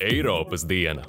Eiropas 0.00 0.64
diena. 0.68 1.04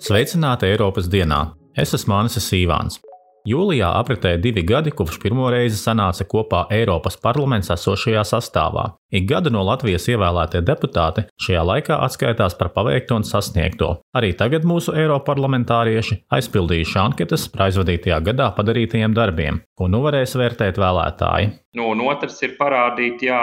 Sveicināti 0.00 0.70
Eiropas 0.70 1.10
dienā! 1.10 1.40
Es 1.74 1.94
esmu 1.94 2.14
Mānis 2.14 2.38
Sīvāns. 2.38 3.00
Jūlijā 3.48 3.88
apritēja 3.96 4.36
divi 4.42 4.60
gadi, 4.68 4.92
kopš 4.92 5.16
pirmo 5.22 5.46
reizi 5.52 5.78
sanāca 5.80 6.26
kopā 6.28 6.66
Eiropas 6.76 7.16
parlaments 7.20 7.70
esošajā 7.72 8.24
sastāvā. 8.28 8.84
Ik 9.16 9.24
gadu 9.30 9.52
no 9.54 9.62
Latvijas 9.64 10.04
ievēlētie 10.12 10.60
deputāti 10.66 11.24
šajā 11.40 11.62
laikā 11.70 11.96
atskaitās 12.04 12.58
par 12.58 12.72
paveikto 12.74 13.16
un 13.16 13.24
sasniegto. 13.24 13.90
Arī 14.16 14.34
tagad 14.36 14.68
mūsu 14.68 14.92
eiroparlamentārieši 14.92 16.20
aizpildījuši 16.36 17.00
anketas 17.00 17.48
par 17.48 17.70
aizvadītajā 17.70 18.20
gadā 18.28 18.50
padarītajiem 18.58 19.16
darbiem, 19.16 19.64
ko 19.72 19.88
nu 19.88 20.02
varēs 20.04 20.36
vērtēt 20.36 20.76
vēlētāji. 20.82 21.50
Nu, 21.80 21.88
un 21.94 22.04
otrs 22.12 22.36
ir 22.44 22.58
parādīt, 22.60 23.24
jā, 23.24 23.40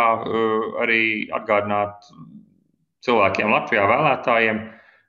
arī 0.83 1.01
atgādināt 1.33 2.05
cilvēkiem 3.07 3.49
Latvijā 3.49 3.89
vēlētājiem, 3.89 4.65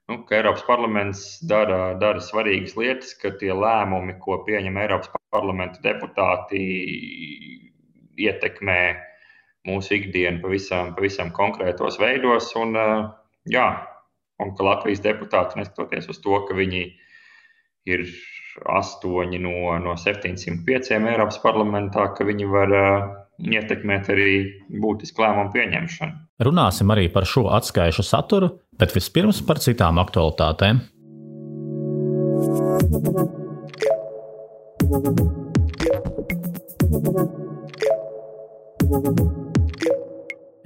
nu, 0.08 0.22
ka 0.24 0.38
Eiropas 0.38 0.64
parlaments 0.66 1.24
dara, 1.48 1.94
dara 2.00 2.22
svarīgas 2.24 2.76
lietas, 2.78 3.12
ka 3.20 3.34
tie 3.40 3.52
lēmumi, 3.52 4.16
ko 4.22 4.40
pieņem 4.46 4.80
Eiropas 4.80 5.12
parlamenta 5.34 5.82
deputāti, 5.84 6.62
ietekmē 8.18 8.80
mūsu 9.68 9.98
ikdienu 9.98 10.42
pavisam, 10.42 10.94
pavisam 10.96 11.30
konkrētos 11.36 12.00
veidos. 12.00 12.50
Un, 12.58 12.74
jā, 13.52 13.68
un 14.42 14.56
ka 14.56 14.66
Latvijas 14.66 15.04
deputāti, 15.04 15.60
neskatoties 15.60 16.08
uz 16.10 16.20
to, 16.24 16.40
ka 16.48 16.56
viņi 16.56 16.82
ir 17.88 18.08
astoņi 18.68 19.38
no, 19.44 19.54
no 19.84 19.94
705 20.00 20.96
Eiropas 20.98 21.38
parlamentā, 21.44 22.08
ka 22.16 22.26
viņi 22.26 22.48
var 22.50 22.74
ietekmēt 23.38 24.08
arī 24.10 24.32
būtisku 24.82 25.22
lēmumu 25.22 25.52
pieņemšanu. 25.54 26.24
Runāsim 26.42 26.90
arī 26.94 27.06
par 27.12 27.26
šo 27.26 27.48
atskaišu 27.54 28.04
saturu, 28.06 28.50
bet 28.78 28.94
vispirms 28.96 29.42
par 29.46 29.60
citām 29.62 30.00
aktualitātēm. 30.02 30.80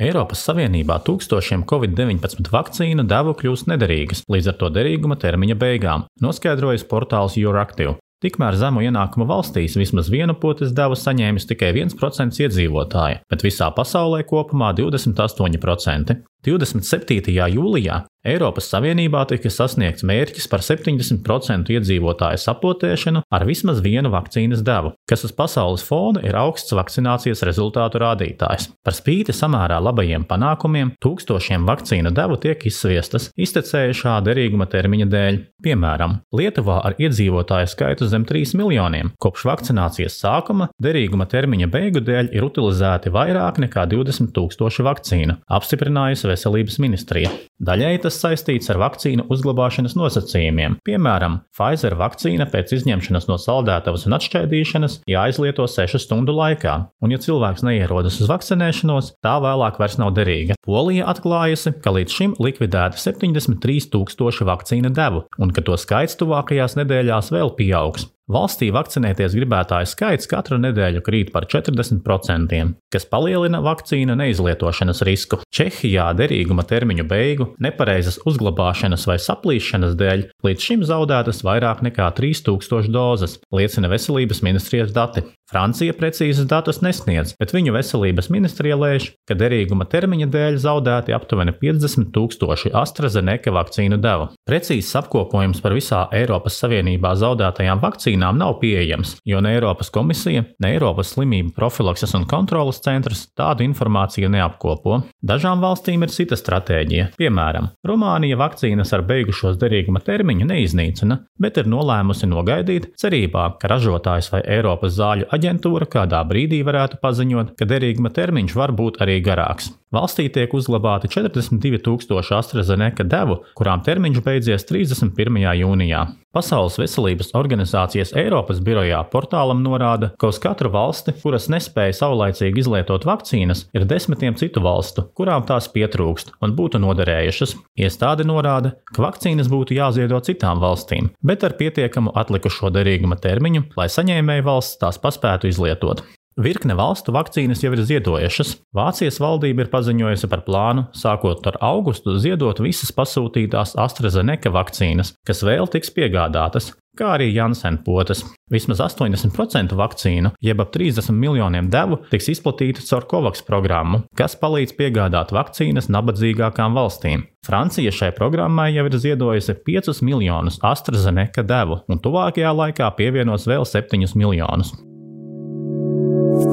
Eiropas 0.02 0.40
Savienībā 0.48 0.96
tūkstošiem 1.06 1.62
Covid-19 1.70 2.50
vakcīnu 2.52 3.04
devu 3.08 3.36
kļūst 3.38 3.68
nederīgas 3.70 4.24
līdz 4.32 4.52
ar 4.52 4.56
to 4.60 4.70
derīguma 4.74 5.16
termiņa 5.20 5.56
beigām, 5.58 6.08
noskaidrojas 6.24 6.84
portāls 6.90 7.38
Euractiv. 7.38 7.94
Tikmēr 8.22 8.54
zemu 8.54 8.84
ienākumu 8.86 9.26
valstīs 9.26 9.74
vismaz 9.74 10.06
vienu 10.12 10.36
potes 10.38 10.70
devu 10.76 10.94
saņēmis 10.94 11.48
tikai 11.50 11.72
1% 11.74 12.38
iedzīvotāji, 12.44 13.22
bet 13.32 13.42
visā 13.42 13.66
pasaulē 13.74 14.22
kopumā 14.28 14.70
28%. 14.78 16.20
27. 16.46 17.34
jūlijā 17.56 17.98
Eiropas 18.22 18.68
Savienībā 18.70 19.24
tika 19.26 19.50
sasniegts 19.50 20.04
mērķis 20.06 20.44
par 20.46 20.62
70% 20.62 21.72
iedzīvotāju 21.74 22.38
sapotēšanu 22.38 23.24
ar 23.34 23.44
vismaz 23.48 23.80
vienu 23.82 24.12
vakcīnas 24.14 24.60
devu, 24.62 24.92
kas 25.10 25.24
uz 25.26 25.32
pasaules 25.34 25.82
fona 25.82 26.22
ir 26.22 26.38
augsts 26.38 26.70
vakcinācijas 26.78 27.42
rezultātu 27.48 27.98
rādītājs. 27.98 28.68
Par 28.86 28.94
spīti 28.94 29.34
samērā 29.34 29.80
labajiem 29.82 30.22
panākumiem, 30.30 30.92
tūkstošiem 31.02 31.66
vakcīnu 31.66 32.12
devu 32.14 32.38
tiek 32.44 32.62
izsviestas 32.70 33.32
iztecējušā 33.34 34.20
derīguma 34.22 34.68
termiņa 34.70 35.08
dēļ. 35.10 35.40
Piemēram, 35.66 36.20
Lietuvā 36.38 36.78
ar 36.86 36.94
iedzīvotāju 37.02 37.72
skaitu 37.74 38.06
zem 38.10 38.22
3 38.26 38.54
miljoniem 38.58 39.10
kopš 39.22 39.48
vakcinācijas 39.50 40.20
sākuma 40.22 40.70
derīguma 40.82 41.26
termiņa 41.30 41.70
beigu 41.74 42.02
dēļ 42.06 42.30
ir 42.38 42.46
utilizēti 42.46 43.10
vairāk 43.14 43.58
nekā 43.66 43.88
20 43.90 44.30
tūkstoši 44.34 44.86
vakcīnu, 44.86 45.38
apstiprinājusi 45.58 46.30
Veselības 46.30 46.78
ministrija. 46.82 47.30
Daļai 47.62 47.94
tas 48.02 48.11
saistīts 48.20 48.70
ar 48.72 48.80
vakcīnu 48.82 49.26
uzglabāšanas 49.32 49.96
nosacījumiem. 49.98 50.78
Piemēram, 50.86 51.40
Pfizer 51.56 51.96
vakcīna 51.98 52.46
pēc 52.52 52.76
izņemšanas 52.78 53.28
no 53.30 53.38
saldētavas 53.40 54.06
un 54.08 54.16
atšķaidīšanas 54.18 54.98
jāizlieto 55.10 55.66
6 55.70 56.00
stundu 56.04 56.36
laikā, 56.36 56.76
un 57.02 57.14
ja 57.14 57.20
cilvēks 57.22 57.64
neierodas 57.66 58.20
uz 58.22 58.30
vakcinēšanos, 58.32 59.14
tā 59.24 59.36
vēlāk 59.42 59.80
vairs 59.82 59.98
nav 60.02 60.14
derīga. 60.16 60.58
Polija 60.66 61.08
atklājusi, 61.12 61.76
ka 61.82 61.96
līdz 61.96 62.18
šim 62.18 62.38
likvidēta 62.42 63.00
73 63.00 63.90
tūkstoši 63.92 64.48
vakcīna 64.48 64.92
devu, 64.94 65.26
un 65.42 65.54
ka 65.54 65.64
to 65.64 65.78
skaits 65.80 66.18
tuvākajās 66.20 66.78
nedēļās 66.80 67.32
vēl 67.34 67.56
pieaugs. 67.58 68.11
Valstī 68.30 68.68
vakcinēties 68.70 69.34
gribētāju 69.34 69.88
skaits 69.90 70.28
katru 70.30 70.54
nedēļu 70.62 71.00
krīt 71.02 71.32
par 71.34 71.48
40%, 71.50 72.60
kas 72.94 73.06
palielina 73.10 73.58
vakcīnu 73.64 74.14
neizlietošanas 74.20 75.02
risku. 75.08 75.40
Čehijā 75.50 76.06
derīguma 76.14 76.62
termiņu 76.62 77.08
beigu, 77.10 77.48
nepareizas 77.58 78.20
uzglabāšanas 78.22 79.08
vai 79.10 79.18
saplīšanas 79.18 79.98
dēļ 79.98 80.24
līdz 80.46 80.68
šim 80.68 80.86
zaudētas 80.86 81.42
vairāk 81.42 81.82
nekā 81.82 82.12
3000 82.14 82.94
dozes, 82.94 83.40
liecina 83.50 83.90
Veselības 83.90 84.44
ministrijas 84.46 84.94
dati. 84.94 85.26
Francija 85.52 85.92
precīzus 85.92 86.46
datus 86.48 86.78
nesniedz, 86.80 87.34
bet 87.36 87.50
viņu 87.52 87.74
veselības 87.74 88.30
ministrija 88.32 88.78
lēš, 88.80 89.10
ka 89.28 89.36
derīguma 89.36 89.84
termiņa 89.92 90.30
dēļ 90.32 90.54
zaudēti 90.62 91.12
aptuveni 91.12 91.52
50 91.58 92.08
tūkstoši 92.14 92.72
AstraZeneca 92.80 93.52
vakcīnu 93.52 93.98
devu. 94.00 94.30
Precīzs 94.48 94.94
apkopojums 95.02 95.60
par 95.60 95.76
visā 95.76 96.06
Eiropas 96.16 96.56
Savienībā 96.62 97.12
zaudētajām 97.20 97.82
vakcīnām 97.84 98.21
nav 98.30 98.60
pieejams, 98.60 99.16
jo 99.26 99.40
ne 99.42 99.56
Eiropas 99.56 99.90
komisija, 99.90 100.44
ne 100.62 100.70
Eiropas 100.76 101.10
slimību 101.16 101.50
profilakses 101.56 102.14
un 102.14 102.28
kontrolas 102.30 102.78
centrs 102.84 103.24
tādu 103.34 103.66
informāciju 103.66 104.30
neapkopo. 104.30 105.00
Dažām 105.18 105.58
valstīm 105.64 106.06
ir 106.06 106.14
cita 106.14 106.38
stratēģija. 106.38 107.10
Piemēram, 107.18 107.72
Rumānija 107.88 108.38
vakcīnas 108.38 108.94
ar 108.94 109.02
beigušos 109.10 109.58
derīguma 109.58 110.04
termiņu 110.06 110.46
neiznīcina, 110.52 111.18
bet 111.42 111.58
ir 111.58 111.70
nolēmusi 111.72 112.30
nogaidīt 112.30 112.92
cerībā, 113.02 113.48
ka 113.58 113.74
ražotājs 113.74 114.30
vai 114.36 114.44
Eiropas 114.58 114.94
zāļu 115.00 115.30
aģentūra 115.34 115.90
kādā 115.90 116.22
brīdī 116.28 116.62
varētu 116.62 117.02
paziņot, 117.02 117.56
ka 117.58 117.68
derīguma 117.68 118.14
termiņš 118.14 118.58
var 118.62 118.76
būt 118.78 119.02
arī 119.02 119.18
garāks. 119.26 119.72
Valstī 119.92 120.30
tiek 120.32 120.54
uzglabāti 120.56 121.10
42,000 121.12 122.32
AstraZeneca 122.38 123.04
devu, 123.04 123.42
kurām 123.58 123.82
termiņš 123.84 124.22
beidzies 124.24 124.64
31. 124.64 125.42
jūnijā. 125.60 126.06
Pasaules 126.32 126.78
veselības 126.80 127.34
organizācijas 127.36 128.14
Eiropas 128.16 128.62
birojā 128.64 129.02
portālam 129.12 129.60
norāda, 129.60 130.08
ka 130.16 130.30
uz 130.32 130.38
katru 130.40 130.70
valsti, 130.72 131.12
kuras 131.20 131.50
nespēja 131.52 131.98
saulaicīgi 131.98 132.64
izlietot 132.64 133.04
vakcīnas, 133.04 133.66
ir 133.76 133.84
desmitiem 133.84 134.38
citu 134.40 134.62
valstu, 134.64 135.04
kurām 135.12 135.44
tās 135.44 135.68
pietrūkst 135.74 136.32
un 136.40 136.56
būtu 136.56 136.80
noderējušas. 136.80 137.52
Iestāde 137.84 138.24
norāda, 138.24 138.72
ka 138.94 139.04
vakcīnas 139.04 139.52
būtu 139.52 139.76
jāziedo 139.76 140.22
citām 140.24 140.64
valstīm, 140.64 141.12
bet 141.20 141.44
ar 141.44 141.58
pietiekamu 141.60 142.16
atlikušo 142.16 142.72
derīguma 142.72 143.20
termiņu, 143.20 143.68
lai 143.76 143.90
saņēmēju 143.92 144.48
valsts 144.48 144.80
tās 144.80 145.02
paspētu 145.04 145.52
izlietot. 145.52 146.00
Virkne 146.40 146.72
valstu 146.72 147.12
vakcīnas 147.12 147.60
jau 147.60 147.74
ir 147.74 147.82
ziedojušas. 147.84 148.54
Vācijas 148.72 149.18
valdība 149.20 149.66
ir 149.66 149.72
paziņojusi 149.72 150.28
par 150.32 150.44
plānu, 150.46 150.86
sākot 150.96 151.44
ar 151.50 151.58
augustu, 151.60 152.16
ziedot 152.16 152.62
visas 152.64 152.92
pasūtītās 152.96 153.74
AstraZeneca 153.76 154.52
vakcīnas, 154.54 155.12
kas 155.28 155.42
vēl 155.44 155.68
tiks 155.68 155.92
piegādātas, 155.92 156.70
kā 156.96 157.10
arī 157.18 157.26
Janssen 157.34 157.76
potes. 157.84 158.22
Vismaz 158.52 158.80
80% 158.80 159.76
vakcīnu, 159.76 160.32
jeb 160.40 160.62
ap 160.64 160.72
30 160.72 161.12
miljoniem 161.16 161.68
devu, 161.72 161.98
tiks 162.12 162.30
izplatīta 162.32 162.84
caur 162.86 163.04
COVAX 163.10 163.44
programmu, 163.44 164.02
kas 164.16 164.36
palīdz 164.40 164.72
piegādāt 164.78 165.34
vakcīnas 165.36 165.90
nabadzīgākām 165.92 166.76
valstīm. 166.78 167.26
Francija 167.44 167.92
šai 167.92 168.12
programmai 168.16 168.70
jau 168.72 168.86
ir 168.88 168.96
ziedojusi 169.04 169.58
5 169.68 170.00
miljonus 170.00 170.56
AstraZeneca 170.64 171.44
devu, 171.44 171.82
un 171.92 172.00
tuvākajā 172.00 172.54
laikā 172.56 172.88
pievienos 172.96 173.48
vēl 173.50 173.68
7 173.68 174.16
miljonus. 174.16 174.72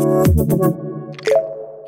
Thank 0.02 0.84
you. 0.84 0.89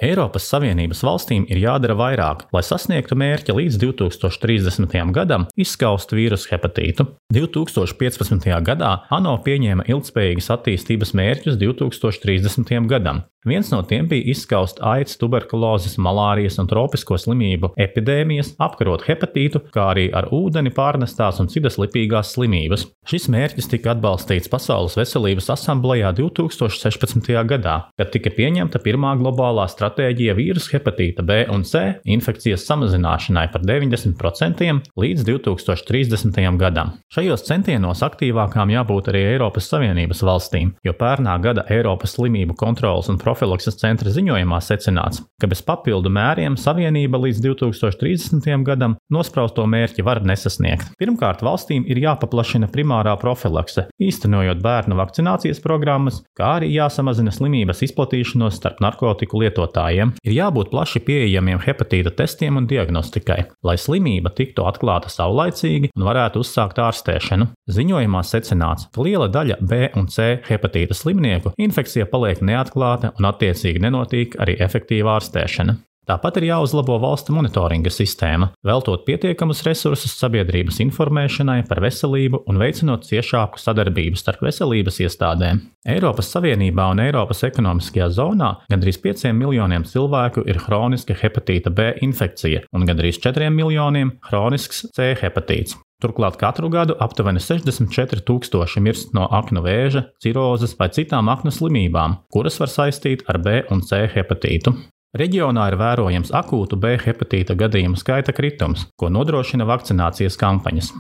Eiropas 0.02 0.48
Savienības 0.50 1.04
valstīm 1.06 1.44
ir 1.54 1.60
jādara 1.62 1.94
vairāk, 1.94 2.48
lai 2.56 2.64
sasniegtu 2.66 3.14
mērķi 3.22 3.54
līdz 3.54 3.76
2030. 3.84 4.96
gadam 5.14 5.46
izskaust 5.54 6.16
vīrusu 6.18 6.50
hepatītu. 6.50 7.06
2015. 7.30 8.50
gadā 8.66 8.96
ANO 9.14 9.36
pieņēma 9.46 9.86
ilgspējīgas 9.94 10.50
attīstības 10.58 11.14
mērķus 11.22 11.60
2030. 11.62 12.90
gadam. 12.90 13.22
Viens 13.46 13.72
no 13.74 13.80
tiem 13.82 14.06
bija 14.06 14.28
izskaust 14.30 14.78
aids, 14.86 15.16
tuberkulozes, 15.18 15.96
malārijas 15.98 16.60
un 16.62 16.68
tropisko 16.70 17.18
slimību 17.18 17.72
epidēmijas, 17.74 18.52
apkarot 18.62 19.02
hepatītu, 19.08 19.64
kā 19.74 19.88
arī 19.96 20.04
ar 20.14 20.28
ūdeni 20.30 20.70
pārnestās 20.76 21.42
un 21.42 21.50
citas 21.50 21.80
lipīgās 21.82 22.36
slimības. 22.36 22.86
Šis 23.10 23.26
mērķis 23.34 23.72
tika 23.72 23.96
atbalstīts 23.96 24.50
Pasaules 24.52 24.98
veselības 25.00 25.50
asamblējā 25.56 26.14
2016. 26.22 27.34
gadā, 27.50 27.80
kad 27.98 28.14
tika 28.14 28.30
pieņemta 28.38 28.82
pirmā 28.86 29.16
globālā 29.18 29.66
stratēģija 29.66 29.91
stratēģija 29.92 30.36
vīrusu 30.38 30.72
hepatīta 30.76 31.24
B 31.26 31.44
un 31.52 31.64
C 31.68 31.98
infekcijas 32.08 32.64
samazināšanai 32.68 33.48
par 33.52 33.64
90% 33.68 34.68
līdz 35.00 35.26
2030. 35.28 36.40
gadam. 36.60 36.94
Šajos 37.12 37.44
centienos 37.48 38.04
aktīvākām 38.06 38.72
jābūt 38.72 39.10
arī 39.12 39.24
Eiropas 39.34 39.68
Savienības 39.72 40.24
valstīm, 40.24 40.74
jo 40.86 40.94
pērnā 40.98 41.36
gada 41.44 41.66
Eiropas 41.70 42.16
slimību 42.16 42.56
kontrolas 42.60 43.10
un 43.12 43.20
profilakses 43.22 43.78
centra 43.82 44.12
ziņojumā 44.14 44.62
secināts, 44.64 45.24
ka 45.42 45.50
bez 45.52 45.64
papildu 45.66 46.12
mēriem 46.14 46.58
Savienība 46.60 47.20
līdz 47.26 47.44
2030. 47.44 48.48
gadam 48.68 48.96
nospraustu 49.12 49.66
mērķi 49.68 50.06
var 50.08 50.24
nesasniegt. 50.24 50.96
Pirmkārt, 51.02 51.44
valstīm 51.44 51.86
ir 51.90 52.00
jāpaplašina 52.06 52.72
primārā 52.72 53.18
profilakse, 53.20 53.90
īstenojot 54.02 54.64
bērnu 54.64 54.98
vakcinācijas 55.00 55.62
programmas, 55.64 56.22
kā 56.38 56.56
arī 56.60 56.72
jāsamazina 56.78 57.34
slimības 57.36 57.84
izplatīšanos 57.90 58.60
starp 58.62 58.82
narkotiku 58.84 59.42
lietotājiem. 59.44 59.81
Ir 60.24 60.36
jābūt 60.38 60.72
plaši 60.74 61.02
pieejamiem 61.08 61.62
hepatīta 61.66 62.14
testiem 62.22 62.60
un 62.62 62.68
diagnostikai, 62.70 63.40
lai 63.66 63.78
slimība 63.82 64.34
tiktu 64.38 64.66
atklāta 64.70 65.12
saulaicīgi 65.12 65.92
un 65.96 66.08
varētu 66.08 66.44
uzsākt 66.46 66.82
ārstēšanu. 66.82 67.50
Ziņojumā 67.72 68.24
secināts, 68.28 68.90
ka 68.94 69.06
liela 69.06 69.30
daļa 69.32 69.60
B 69.62 69.92
un 70.00 70.10
C 70.12 70.42
hepatīta 70.50 70.98
slimnieku 70.98 71.56
infekcija 71.58 72.10
paliek 72.12 72.44
neatklāta 72.46 73.16
un 73.18 73.30
attiecīgi 73.32 73.82
nenotiek 73.84 74.38
arī 74.42 74.60
efektīva 74.62 75.18
ārstēšana. 75.20 75.80
Tāpat 76.12 76.42
ir 76.42 76.50
jāuzlabo 76.50 76.98
valsts 77.00 77.32
monitoringa 77.32 77.92
sistēma, 77.94 78.50
veltot 78.68 79.06
pietiekamus 79.08 79.62
resursus 79.64 80.12
sabiedrības 80.20 80.82
informēšanai 80.84 81.62
par 81.70 81.80
veselību 81.86 82.42
un 82.52 82.60
veicinot 82.60 83.06
ciešāku 83.08 83.62
sadarbību 83.62 84.20
starp 84.20 84.44
veselības 84.44 85.00
iestādēm. 85.06 85.62
Eiropas 85.88 86.34
Savienībā 86.36 86.90
un 86.92 87.00
Eiropas 87.06 87.46
ekonomiskajā 87.48 88.10
zonā 88.18 88.52
gandrīz 88.74 89.00
5 89.00 89.32
miljoniem 89.40 89.88
cilvēku 89.88 90.44
ir 90.52 90.60
hroniska 90.66 91.16
hepatīta 91.16 91.72
B 91.72 91.94
infekcija 92.04 92.66
un 92.76 92.90
gandrīz 92.92 93.22
4 93.24 93.48
miljoniem 93.56 94.18
hronisks 94.28 94.90
C 94.92 95.14
hepatīts. 95.24 95.80
Turklāt 96.04 96.36
katru 96.42 96.68
gadu 96.74 97.00
aptuveni 97.00 97.40
64 97.40 98.26
tūkstoši 98.28 98.84
mirst 98.84 99.16
no 99.16 99.32
aknu 99.32 99.64
vēža, 99.64 100.10
cirozes 100.20 100.76
vai 100.76 100.92
citām 100.92 101.32
aknu 101.32 101.56
slimībām, 101.56 102.26
kuras 102.34 102.60
var 102.60 102.74
saistīt 102.74 103.30
ar 103.32 103.40
B 103.40 103.62
un 103.72 103.86
C 103.86 104.10
hepatītu. 104.12 104.76
Reģionā 105.12 105.66
ir 105.68 105.76
vērojams 105.76 106.30
akūtu 106.40 106.78
B 106.80 106.94
hepatīta 106.96 107.52
gadījumu 107.60 107.98
skaita 108.00 108.32
kritums, 108.32 108.86
ko 108.96 109.10
nodrošina 109.12 109.66
vakcinācijas 109.68 110.38
kampaņas. 110.40 110.94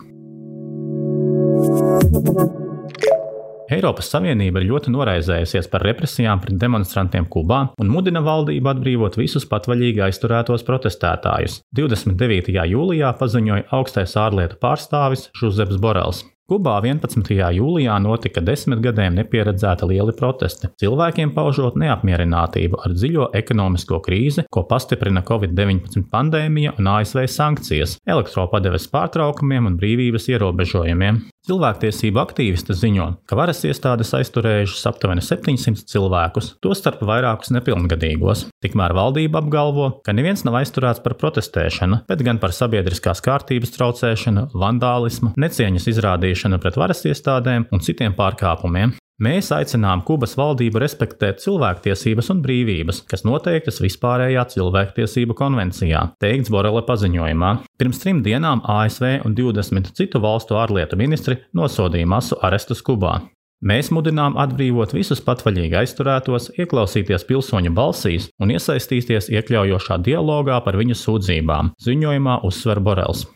Eiropas 3.71 4.09
Savienība 4.11 4.59
ir 4.59 4.67
ļoti 4.67 4.91
noraizējusies 4.91 5.71
par 5.71 5.85
represijām 5.87 6.41
pret 6.43 6.59
demonstrantiem 6.59 7.29
Kubā 7.31 7.61
un 7.79 7.93
mudina 7.93 8.19
valdību 8.25 8.73
atbrīvot 8.73 9.15
visus 9.15 9.47
patvaļīgi 9.47 10.03
aizturētos 10.09 10.67
protestētājus. 10.67 11.61
29. 11.79 12.51
jūlijā 12.73 13.15
paziņoja 13.15 13.69
augstais 13.79 14.19
ārlietu 14.19 14.59
pārstāvis 14.59 15.29
Žuzeps 15.39 15.79
Borels. 15.79 16.25
Kubā 16.51 16.81
11. 16.83 17.29
jūlijā 17.55 17.93
notika 18.03 18.41
desmit 18.43 18.81
gadiem 18.83 19.15
nepieredzēta 19.15 19.87
liela 19.87 20.11
protesti, 20.11 20.67
cilvēkiem 20.83 21.31
paužot 21.31 21.77
neapmierinātību 21.79 22.81
ar 22.83 22.91
dziļo 22.91 23.29
ekonomisko 23.39 24.01
krīzi, 24.03 24.43
ko 24.51 24.65
pastiprina 24.67 25.23
Covid-19 25.23 26.09
pandēmija 26.11 26.75
un 26.75 26.91
ASV 26.97 27.23
sankcijas, 27.31 28.01
elektropadeves 28.03 28.91
pārtraukumiem 28.91 29.71
un 29.71 29.79
brīvības 29.79 30.27
ierobežojumiem. 30.33 31.29
Cilvēktiesību 31.47 32.19
aktīvisti 32.21 32.75
ziņo, 32.77 33.05
ka 33.25 33.33
varas 33.39 33.63
iestādes 33.65 34.11
aizturējušas 34.13 34.83
aptuveni 34.91 35.23
700 35.25 35.87
cilvēkus, 35.89 36.51
tostarp 36.61 36.99
vairākus 37.07 37.49
nepilngadīgos. 37.55 38.43
Tikmēr 38.61 38.93
valdība 38.93 39.39
apgalvo, 39.41 39.87
ka 40.05 40.13
neviens 40.13 40.43
nav 40.45 40.59
aizturēts 40.59 41.01
par 41.01 41.15
protestēšanu, 41.17 42.03
bet 42.11 42.21
gan 42.27 42.37
par 42.43 42.53
sabiedriskās 42.53 43.23
kārtības 43.25 43.73
traucēšanu, 43.73 44.51
vandālismu, 44.53 45.33
necieņas 45.41 45.89
izrādīšanu 45.95 46.40
pret 46.61 46.79
varas 46.79 47.05
iestādēm 47.05 47.67
un 47.71 47.83
citiem 47.83 48.15
pārkāpumiem. 48.17 48.95
Mēs 49.21 49.51
aicinām 49.53 50.01
Kubas 50.01 50.31
valdību 50.33 50.79
respektēt 50.81 51.43
cilvēktiesības 51.43 52.31
un 52.33 52.39
brīvības, 52.41 53.03
kas 53.05 53.21
noteiktas 53.21 53.77
vispārējā 53.83 54.47
cilvēktiesību 54.55 55.35
konvencijā, 55.37 56.07
teikts 56.23 56.49
Borele 56.49 56.81
paziņojumā. 56.87 57.51
Pirms 57.77 58.01
trim 58.01 58.23
dienām 58.25 58.63
ASV 58.65 59.19
un 59.27 59.35
20 59.37 59.93
citu 59.93 60.23
valstu 60.23 60.57
ārlietu 60.57 60.97
ministri 60.97 61.37
nosodīja 61.53 62.09
masu 62.09 62.39
arestus 62.41 62.81
Kubā. 62.81 63.19
Mēs 63.61 63.91
mudinām 63.93 64.39
atbrīvot 64.41 64.95
visus 64.97 65.21
patvaļīgi 65.21 65.77
aizturētos, 65.83 66.49
ieklausīties 66.57 67.27
pilsoņu 67.29 67.75
balsīs 67.77 68.31
un 68.41 68.55
iesaistīties 68.55 69.29
iekļaujošā 69.29 69.99
dialogā 70.01 70.57
par 70.65 70.79
viņu 70.81 70.97
sūdzībām, 70.97 71.75
ziņojumā 71.85 72.41
uzsver 72.49 72.81
Borels. 72.81 73.27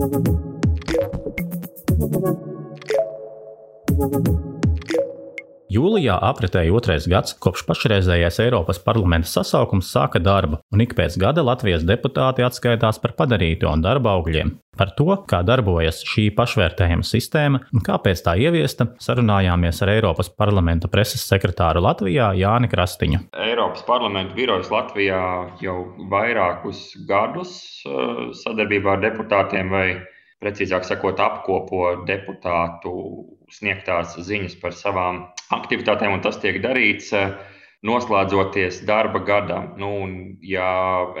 Thank 0.00 0.28
you. 4.28 4.49
Jūlijā 5.70 6.16
apritēja 6.26 6.72
otrais 6.74 7.04
gads, 7.06 7.36
kopš 7.38 7.62
pašreizējais 7.68 8.40
Eiropas 8.42 8.80
parlamenta 8.82 9.30
sasaukums 9.30 9.92
sāka 9.94 10.18
darbu, 10.18 10.58
un 10.74 10.82
ik 10.82 10.96
pēc 10.98 11.14
gada 11.22 11.44
Latvijas 11.46 11.84
deputāti 11.86 12.42
atskaitās 12.42 12.98
par 12.98 13.14
padarīto 13.20 13.70
un 13.70 13.84
darba 13.84 14.16
augļiem. 14.18 14.50
Par 14.74 14.90
to, 14.98 15.06
kā 15.30 15.44
darbojas 15.46 16.02
šī 16.10 16.26
pašvērtējuma 16.34 17.06
sistēma 17.06 17.62
un 17.70 17.86
kāpēc 17.86 18.24
tā 18.26 18.34
ieviesta, 18.42 18.88
sarunājāmies 18.98 19.78
ar 19.86 19.94
Eiropas 19.94 20.32
parlamenta 20.34 20.90
preses 20.90 21.22
sekretāru 21.30 21.84
Latvijā 21.86 22.32
Jāni 22.40 22.70
Krastiņu. 22.72 23.28
Eiropas 23.46 23.86
parlamenta 23.86 24.34
birojas 24.34 24.72
Latvijā 24.74 25.24
jau 25.62 25.76
vairākus 26.10 26.88
gadus 27.06 27.52
eh, 27.86 28.24
sadarbībā 28.42 28.98
ar 28.98 29.04
deputātiem 29.06 29.70
vai 29.70 29.86
precīzāk 30.40 30.86
sakot, 30.88 31.20
apkopo 31.20 32.04
deputātu 32.08 32.92
sniegtās 33.52 34.16
ziņas 34.26 34.56
par 34.62 34.76
savām 34.76 35.24
aktivitātēm, 35.52 36.16
un 36.16 36.24
tas 36.24 36.38
tiek 36.42 36.60
darīts 36.64 37.12
uh, 37.16 37.34
noslēdzoties 37.86 38.82
darba 38.88 39.22
gadam. 39.24 39.70
Nu, 39.80 39.90
ja 40.44 40.68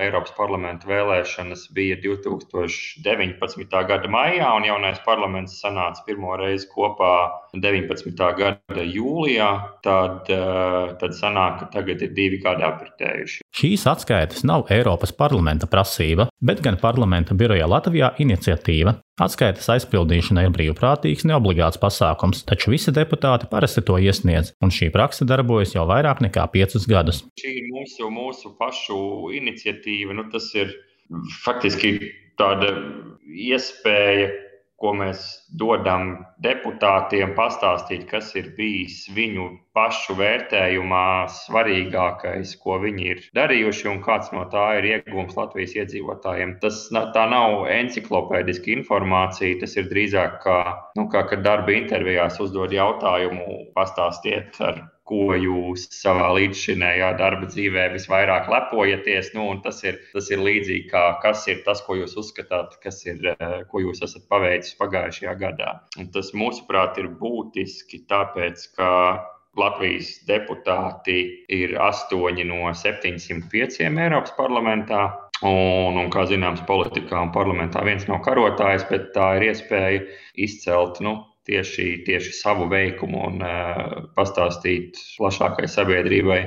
Eiropas 0.00 0.34
parlamenta 0.36 0.88
vēlēšanas 0.90 1.66
bija 1.76 1.96
2019. 2.02 3.80
gada 3.88 4.10
maijā, 4.12 4.50
un 4.58 4.66
jaunais 4.68 5.00
parlaments 5.06 5.60
sanāca 5.62 6.04
pirmo 6.06 6.36
reizi 6.40 6.68
kopā 6.72 7.14
19. 7.56 8.12
gada 8.42 8.84
jūlijā, 8.84 9.50
tad, 9.86 10.28
eh, 10.28 10.94
tad 11.00 11.16
sanāk, 11.16 11.58
ka 11.62 11.70
tagad 11.78 12.02
ir 12.04 12.12
divi 12.16 12.42
gadi 12.44 12.62
apritējuši. 12.68 13.40
Šīs 13.50 13.82
atskaites 13.90 14.44
nav 14.46 14.68
Eiropas 14.70 15.10
parlamenta 15.16 15.66
prasība, 15.70 16.28
bet 16.38 16.60
gan 16.62 16.76
parlamenta 16.78 17.34
biroja 17.34 17.66
Latvijā 17.66 18.12
iniciatīva. 18.22 18.94
Atskaites 19.20 19.66
aizpildīšana 19.74 20.44
ir 20.46 20.52
brīvprātīgs, 20.54 21.26
neobligāts 21.26 21.80
pasākums, 21.82 22.44
taču 22.46 22.70
visi 22.70 22.94
deputāti 22.94 23.50
parasti 23.50 23.82
to 23.86 23.98
iesniedz, 23.98 24.54
un 24.62 24.70
šī 24.74 24.92
praksa 24.94 25.26
darbojas 25.26 25.74
jau 25.74 25.82
vairāk 25.90 26.22
nekā 26.24 26.46
piecus 26.54 26.86
gadus. 26.90 27.24
Šī 27.42 27.56
ir 27.58 27.66
mūsu, 27.74 28.06
mūsu 28.14 28.54
pašu 28.60 29.00
iniciatīva. 29.40 30.14
Nu, 30.14 30.28
tas 30.30 30.46
ir 30.54 30.70
faktiski 31.42 31.96
tāda 32.38 32.70
iespēja, 33.26 34.30
ko 34.80 34.92
mēs 34.96 35.24
dodam 35.60 36.12
deputātiem, 36.44 37.34
pastāstīt, 37.36 38.06
kas 38.08 38.30
ir 38.38 38.50
bijis 38.56 39.02
viņu 39.12 39.46
pašu 39.76 40.16
vērtējumā 40.18 41.06
svarīgākais, 41.34 42.54
ko 42.62 42.78
viņi 42.82 43.08
ir 43.12 43.20
darījuši 43.36 43.90
un 43.92 44.00
kāds 44.06 44.32
no 44.34 44.46
tā 44.52 44.66
ir 44.78 44.88
iegūms 44.94 45.36
Latvijas 45.36 45.76
iedzīvotājiem. 45.82 46.56
Tas 46.64 46.86
tā 46.90 47.26
nav 47.30 47.66
enciklopēdiska 47.70 48.72
informācija, 48.78 49.60
tas 49.60 49.76
ir 49.76 49.90
drīzāk 49.92 50.40
kā, 50.46 50.60
nu, 50.96 51.06
kā 51.12 51.26
kad 51.28 51.44
darba 51.44 51.76
intervijās 51.76 52.40
uzdod 52.40 52.72
jautājumu, 52.74 53.66
pastāstiet 53.76 54.56
ar 54.64 54.80
ko 55.10 55.34
jūs 55.34 55.88
savā 55.94 56.28
līdzšinējā 56.38 57.10
darba 57.18 57.48
dzīvē 57.50 57.88
visvairāk 57.96 58.50
lepojaties. 58.52 59.32
Nu, 59.34 59.48
tas, 59.64 59.82
ir, 59.82 59.98
tas 60.14 60.30
ir 60.30 60.42
līdzīgi 60.46 60.86
kā 60.92 61.02
kas 61.24 61.42
ir 61.50 61.64
tas, 61.66 61.82
ko 61.86 61.98
jūs 61.98 62.14
uzskatāt, 62.22 62.78
kas 62.84 63.02
ir, 63.10 63.32
eh, 63.34 63.56
ko 63.70 63.82
jūs 63.82 64.04
esat 64.06 64.28
paveicis 64.30 64.78
pagājušajā 64.78 65.34
gadā. 65.42 65.74
Un 65.98 66.12
tas, 66.14 66.30
mūsuprāt, 66.36 67.02
ir 67.02 67.10
būtiski, 67.20 68.04
tāpēc, 68.10 68.68
ka 68.78 68.90
Latvijas 69.58 70.12
deputāti 70.28 71.18
ir 71.50 71.74
8 71.82 72.44
no 72.46 72.70
705 72.70 73.80
Eiropas 73.90 74.36
parlamentā. 74.38 75.08
Un, 75.40 75.96
un, 75.96 76.10
kā 76.12 76.26
zināms, 76.28 76.60
politikā 76.68 77.16
un 77.24 77.30
parlamentā 77.32 77.80
viens 77.82 78.04
nav 78.06 78.20
karotājs, 78.26 78.84
bet 78.90 79.08
tā 79.14 79.32
ir 79.38 79.46
iespēja 79.48 80.02
izcelt 80.36 81.00
nu, 81.00 81.14
tieši, 81.48 82.02
tieši 82.06 82.34
savu 82.36 82.68
veikumu 82.70 83.22
un 83.28 83.44
uh, 83.44 83.96
pastāstīt 84.16 84.98
plašākai 85.16 85.68
sabiedrībai, 85.70 86.40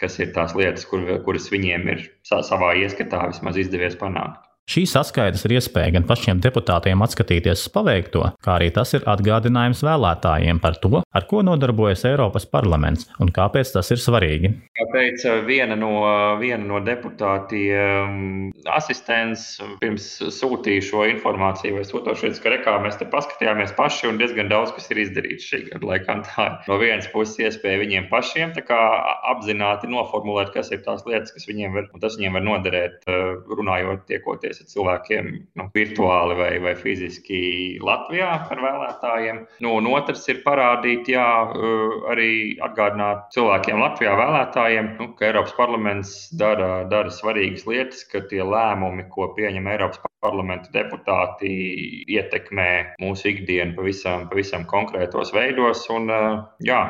kas 0.00 0.18
ir 0.22 0.32
tās 0.36 0.54
lietas, 0.58 0.86
kur, 0.88 1.06
kuras 1.26 1.48
viņiem 1.52 1.88
ir 1.94 2.04
savā 2.26 2.74
ieskatā 2.82 3.26
vismaz 3.32 3.58
izdevies 3.60 3.98
panākt. 4.00 4.45
Šī 4.66 4.82
saskaitas 4.90 5.44
ir 5.46 5.52
iespēja 5.60 5.92
gan 5.94 6.04
pašiem 6.08 6.40
deputātiem 6.42 6.98
atskatīties 7.04 7.60
uz 7.62 7.70
paveikto, 7.70 8.24
kā 8.42 8.56
arī 8.56 8.72
tas 8.74 8.90
ir 8.98 9.04
atgādinājums 9.06 9.84
vēlētājiem 9.86 10.58
par 10.58 10.74
to, 10.82 11.04
ar 11.06 11.26
ko 11.30 11.38
nodarbojas 11.46 12.02
Eiropas 12.10 12.48
parlaments 12.50 13.06
un 13.22 13.30
kāpēc 13.30 13.70
tas 13.76 13.92
ir 13.94 14.02
svarīgi. 14.02 14.50
Kā 14.74 14.86
teica 14.90 15.36
viena 15.46 15.76
no, 15.78 15.92
viena 16.40 16.66
no 16.66 16.80
deputātiem, 16.82 18.50
asistents 18.74 19.44
pirms 19.78 20.08
sūtīja 20.34 20.82
šo 20.88 21.06
informāciju 21.12 21.78
vai 21.78 21.86
sūtošies, 21.86 22.42
ka 22.42 22.56
rekā 22.56 22.74
mēs 22.82 22.98
te 22.98 23.06
paskatījāmies 23.14 23.76
paši 23.78 24.10
un 24.10 24.18
diezgan 24.18 24.50
daudz 24.50 24.74
kas 24.74 24.90
ir 24.90 25.04
izdarīts 25.04 25.46
šī 25.46 25.62
gada 25.70 25.92
laikā. 25.92 26.18
Tā 26.26 26.48
ir 26.50 26.58
no 26.72 26.80
vienas 26.82 27.06
puses 27.14 27.38
iespēja 27.46 27.84
viņiem 27.84 28.10
pašiem 28.10 28.58
apzināti 28.66 29.94
noformulēt, 29.94 30.50
kas 30.58 30.74
ir 30.74 30.82
tās 30.82 31.06
lietas, 31.06 31.30
kas 31.38 31.46
viņiem 31.46 31.78
var, 31.78 31.88
viņiem 32.02 32.40
var 32.40 32.46
noderēt, 32.50 33.06
runājot, 33.06 34.08
tiekoties 34.10 34.55
tikties 34.56 34.64
ar 34.64 34.72
cilvēkiem 34.72 35.26
nu, 35.56 35.66
virtuāli 35.74 36.36
vai, 36.36 36.58
vai 36.62 36.74
fiziski 36.76 37.78
Latvijā 37.82 38.48
ar 38.50 38.60
vēlētājiem. 38.60 39.46
Nu, 39.60 39.76
un 39.76 39.86
otrs 39.86 40.26
ir 40.28 40.42
parādīt, 40.44 41.08
jā, 41.08 41.52
eh, 41.52 42.10
arī 42.12 42.58
atgādināt 42.60 43.30
cilvēkiem 43.34 43.80
Latvijā 43.80 44.16
vēlētājiem, 44.16 44.96
nu, 45.00 45.14
ka 45.14 45.26
Eiropas 45.26 45.54
parlaments 45.56 46.30
dara, 46.32 46.84
dara 46.88 47.10
svarīgas 47.10 47.66
lietas, 47.66 48.04
ka 48.04 48.20
tie 48.20 48.42
lēmumi, 48.42 49.08
ko 49.10 49.32
pieņem 49.36 49.66
Eiropas 49.66 50.00
parlamenta 50.20 50.70
deputāti, 50.72 52.06
ietekmē 52.08 52.96
mūsu 53.00 53.30
ikdienu 53.34 53.76
pavisam, 53.76 54.28
pavisam 54.28 54.64
konkrētos 54.64 55.32
veidos. 55.32 55.88
Un, 55.90 56.10
eh, 56.10 56.42
jā, 56.64 56.82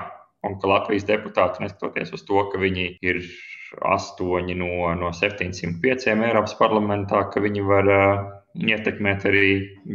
un 0.44 0.58
ka 0.60 0.68
Latvijas 0.68 1.04
deputāti, 1.04 1.60
neskatoties 1.60 2.12
uz 2.12 2.24
to, 2.24 2.48
ka 2.52 2.58
viņi 2.58 2.98
ir 3.02 3.22
astoņi 3.94 4.56
no, 4.58 4.70
no 5.00 5.12
705 5.14 6.08
Eiropas 6.14 6.56
parlamentā, 6.58 7.24
ka 7.32 7.42
viņi 7.44 7.64
var 7.66 7.90
uh, 7.92 8.22
ietekmēt 8.56 9.26
arī 9.28 9.48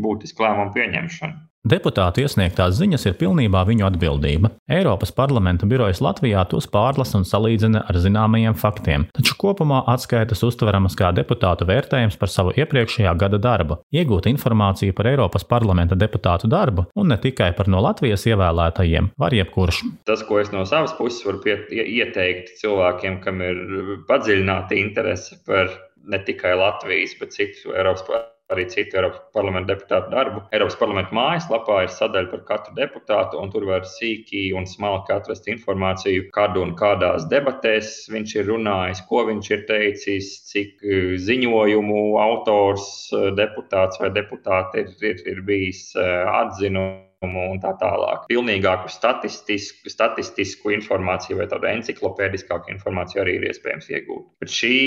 būtisku 0.04 0.46
lēmumu 0.46 0.76
pieņemšanu. 0.76 1.51
Deputātu 1.62 2.24
iesniegtās 2.24 2.74
ziņas 2.80 3.04
ir 3.06 3.14
pilnībā 3.20 3.60
viņu 3.70 3.86
atbildība. 3.86 4.50
Eiropas 4.66 5.12
parlamenta 5.14 5.68
birojas 5.70 6.00
Latvijā 6.02 6.42
tos 6.50 6.66
pārlasa 6.66 7.20
un 7.20 7.28
salīdzina 7.30 7.84
ar 7.86 8.00
zināmajiem 8.02 8.56
faktiem, 8.58 9.06
taču 9.14 9.36
kopumā 9.44 9.84
atskaitas 9.94 10.42
uztveramas 10.48 10.98
kā 10.98 11.12
deputātu 11.14 11.68
vērtējums 11.70 12.18
par 12.18 12.34
savu 12.34 12.56
iepriekšējā 12.58 13.14
gada 13.22 13.38
darbu, 13.38 13.78
iegūt 13.94 14.32
informāciju 14.34 14.98
par 14.98 15.12
Eiropas 15.12 15.46
parlamenta 15.46 15.94
deputātu 15.94 16.50
darbu 16.50 16.88
un 16.98 17.14
ne 17.14 17.20
tikai 17.22 17.52
par 17.54 17.70
no 17.70 17.86
Latvijas 17.86 18.26
ievēlētajiem, 18.26 19.14
var 19.22 19.38
jebkurš. 19.38 19.84
Tas, 20.10 20.26
ko 20.26 20.42
es 20.42 20.50
no 20.50 20.66
savas 20.66 20.98
puses 20.98 21.22
varu 21.30 21.46
ieteikt 21.70 22.56
cilvēkiem, 22.58 23.22
kam 23.22 23.46
ir 23.46 23.64
padziļināta 24.10 24.82
interese 24.82 25.38
par 25.46 25.70
ne 26.10 26.26
tikai 26.26 26.58
Latvijas, 26.58 27.14
bet 27.22 27.38
citu 27.38 27.78
Eiropas 27.78 28.08
arī 28.54 28.66
citu 28.72 29.00
Eiropas 29.00 29.22
parlamenta 29.36 29.74
deputātu 29.74 30.12
darbu. 30.14 30.44
Eiropas 30.56 30.78
parlamenta 30.80 31.16
mājaslapā 31.16 31.82
ir 31.86 31.94
sadaļa 31.96 32.32
par 32.34 32.44
katru 32.50 32.76
deputātu, 32.78 33.40
un 33.42 33.52
tur 33.54 33.68
var 33.70 33.86
sīki 33.88 34.50
un 34.58 34.68
smalki 34.70 35.16
atrast 35.16 35.48
informāciju, 35.52 36.30
kad 36.36 36.58
un 36.60 36.76
kādās 36.80 37.28
debatēs 37.32 37.94
viņš 38.14 38.36
ir 38.40 38.50
runājis, 38.52 39.04
ko 39.10 39.26
viņš 39.30 39.52
ir 39.56 39.64
teicis, 39.70 40.34
cik 40.52 40.84
e, 40.84 41.00
ziņojumu 41.28 42.02
autors, 42.22 42.90
e, 43.14 43.30
deputāts 43.38 44.02
vai 44.02 44.12
deputāte 44.16 44.86
ir, 44.86 44.92
ir, 45.14 45.24
ir 45.36 45.46
bijis 45.48 45.88
e, 45.96 46.10
atzinuši 46.42 47.11
un 47.22 47.60
tā 47.62 47.72
tālāk. 47.78 48.26
Pilnīgāku 48.30 48.90
statistisku, 48.90 49.90
statistisku 49.92 50.72
informāciju 50.74 51.38
vai 51.38 51.48
tādu 51.52 51.70
enciklopēdiskāku 51.70 52.72
informāciju 52.74 53.22
arī 53.22 53.36
ir 53.38 53.48
iespējams 53.52 53.90
iegūt. 53.94 54.24
Bet 54.42 54.54
šī 54.54 54.78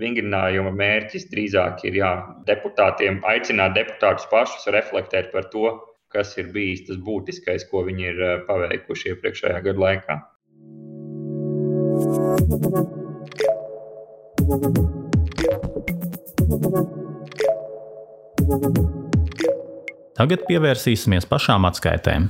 vingrinājuma 0.00 0.72
mērķis 0.74 1.28
drīzāk 1.30 1.84
ir 1.86 2.00
jā, 2.00 2.12
deputātiem 2.48 3.22
aicināt 3.30 3.76
deputātus 3.78 4.26
pašus 4.32 4.66
reflektēt 4.74 5.30
par 5.34 5.46
to, 5.52 5.70
kas 6.10 6.34
ir 6.40 6.50
bijis 6.54 6.86
tas 6.88 6.98
būtiskais, 7.04 7.68
ko 7.70 7.84
viņi 7.86 8.10
ir 8.10 8.22
eh, 8.26 8.36
paveikuši 8.48 9.14
iepriekšējā 9.14 9.62
gada 9.68 9.86
laikā. 9.86 10.20
Thank 18.48 18.78
you. 18.78 18.98
Tagad 20.18 20.42
pievērsīsimies 20.48 21.28
pašām 21.30 21.62
atskaitēm. 21.68 22.24